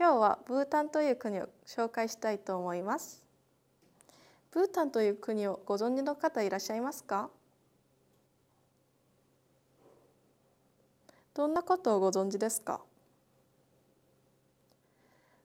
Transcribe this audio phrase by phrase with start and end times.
[0.00, 3.22] 今日はブータンという国を紹介したいと思います。
[4.50, 7.28] ブータンという国をご存知の方いらっしゃいますか？
[11.34, 12.80] どんなことをご存知ですか？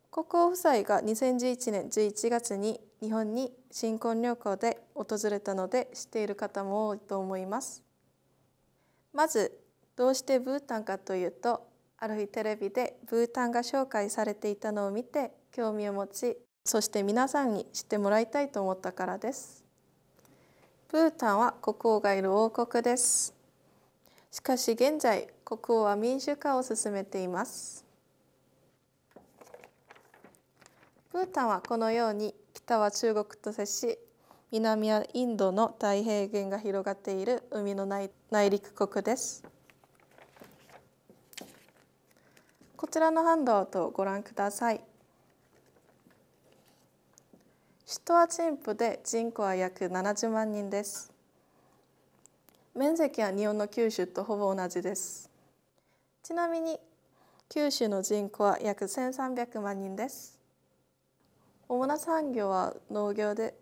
[0.09, 7.83] 国王夫妻が2011年11月に日本に新婚旅行で訪れたので知っている方も多いと思います。
[9.11, 9.59] まず
[9.97, 11.67] どうしてブータンかというと
[11.97, 19.63] ある日テレビでブータンが紹介されていたのを見て興味を持ちそして皆さんに知ってもらいたいと思ったからです。
[20.91, 23.33] ブータンは国王がいる王国です。
[24.31, 27.85] しかし現在国王は民主化を進めています。
[31.13, 33.99] ブータンはこのように北は中国と接し
[34.51, 38.09] 南はインドの太平原が広がっている海の内
[38.49, 39.43] 陸国です
[42.75, 44.79] こちらのハンドアウトをご覧ください。
[47.85, 51.11] 首都は陳腐で人口は約70万人です。
[52.73, 55.29] 面積は日本の九州とほぼ同じです。
[56.23, 56.79] ちなみに
[57.49, 60.39] 九州の人口は約1300万人です。
[61.67, 63.55] 主な産業は農業で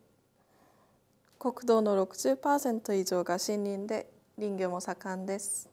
[1.40, 4.06] 国土の60%以上が森林で
[4.38, 5.73] 林業も盛んです。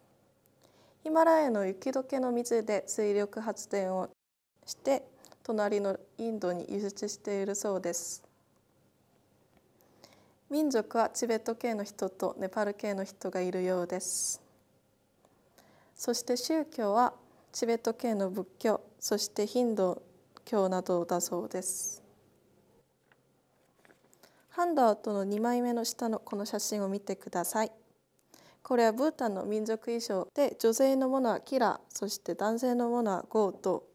[1.02, 4.10] ヒマラヤの雪解けの水で水力発電を
[4.66, 5.02] して
[5.42, 8.22] 隣のインドに輸出しているそうです。
[10.50, 14.42] 民族はチベット系の人とネパール系の人がいるようです。
[15.96, 17.14] そして宗教は
[17.52, 22.02] チベット系の仏教そしてヒンドー教などだそうです。
[24.50, 27.72] ハンドアウトの2枚目の下のこの写真を見てください。
[28.62, 33.87] これはブータンの民族衣装で女性のものはキラそして男性のものはゴーと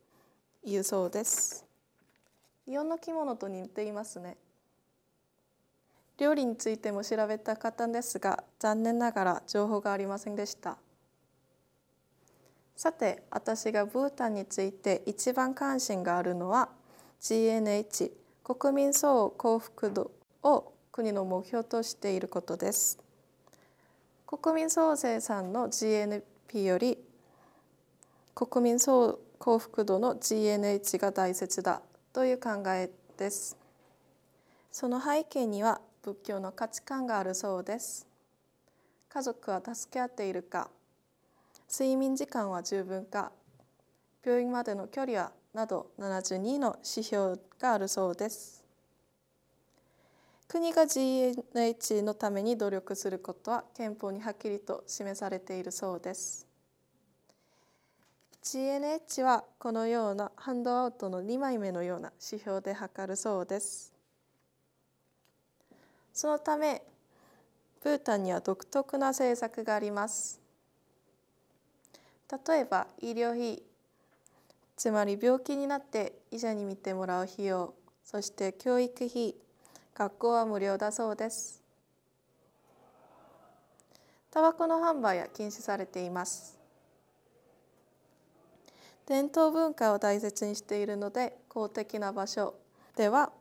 [0.63, 1.65] いうそうです。
[2.67, 4.37] 日本の着物と似ていますね。
[6.17, 10.77] 料理についても調べたかったんですが残念ながら情報がありませんでした。
[12.75, 16.69] さて私がブータンについて一番関心があるのは
[17.21, 18.11] GNH
[18.43, 20.11] 国民総幸福度
[20.43, 23.04] を国の目標としていることです。
[24.41, 26.97] 国民総生産の GNP より
[28.33, 31.81] 国民総幸福度の GNH が大切だ
[32.11, 33.57] という考えです。
[34.73, 38.07] その背景には仏教の価値観があるそうです。
[39.07, 40.69] 家族は助け合っているか
[41.71, 43.31] 睡眠時間は十分か
[44.25, 48.64] 病院までの距離はなど72の指標があるそうです。
[50.47, 56.47] 国が GNH のために努力することは憲法にはっきりと示されているそうです。
[58.43, 63.91] GNH はこのようなハンドアウトの2枚目のような指標で測るそうです。
[66.13, 66.83] そのため
[67.83, 70.39] ブータンには独特な政策があります。
[72.47, 73.63] 例えば医療費
[74.75, 77.73] つまり病気になって医者に診てもらう費用
[78.03, 79.35] そして教育費
[79.95, 81.63] 学校は無料だそうです。
[84.29, 86.59] タバコの販売は禁止されています。
[89.05, 92.55] 伝統文化を大切にしているので公的な場所
[92.97, 93.31] では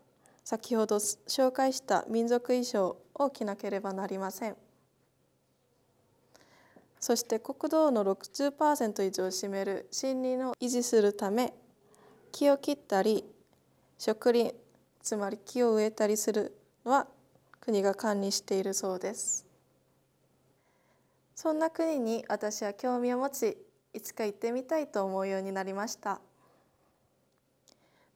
[0.45, 4.57] 先ほど紹介した民族衣装を着なければなりません。
[7.01, 11.53] そして国土の60%以上を占める森林を維持するため
[12.31, 13.25] 木を切ったり
[13.99, 14.55] 植林
[15.05, 17.07] つまり木を植えたりするのは
[17.61, 19.47] 国が管理しているそうです。
[21.35, 23.59] そんな国に私は興味を持ち
[23.93, 26.23] いつか行ってみたいと思うようになりました。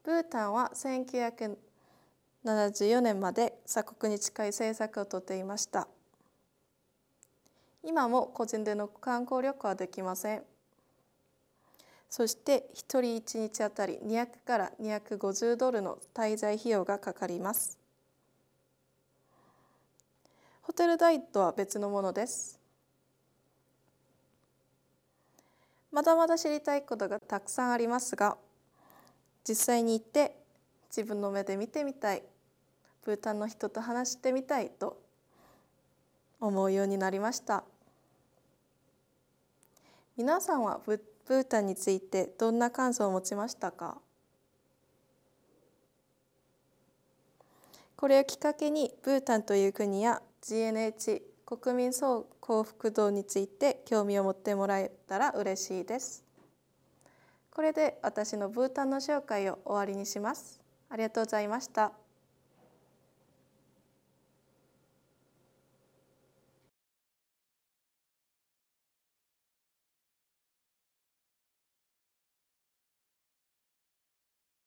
[0.03, 5.89] ブータンは1974年まで鎖国に近い政策をとっていました。
[7.85, 10.43] 今も個人での観光旅行はできません。
[12.11, 17.79] そして1人1日あたり200から250ドルの滞在費用がかかります。
[20.63, 22.59] ホテル代とは別のものです。
[25.91, 28.37] まだまだ知りたいことがたくさんありますが
[29.49, 30.37] 実際に行って
[30.91, 32.23] 自分の目で見てみたい
[33.05, 35.01] ブータンの人と話してみたいと
[36.41, 37.65] 思うようになりました。
[40.17, 40.81] 皆さんは
[41.29, 43.99] ブータンについてどんな感想を持ちましたか？
[47.97, 56.25] これをきっかけにブータンという国や GNH 国民総幸福度について興味を持ってもらえたら嬉しいです。
[57.51, 60.61] これで私のブータンの紹介を終わりにします。
[60.89, 61.93] ありがとうございました。